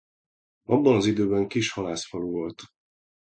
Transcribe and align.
Abban 0.63 0.95
az 0.95 1.05
időben 1.05 1.47
kis 1.47 1.71
halászfalu 1.71 2.29
volt. 2.31 2.61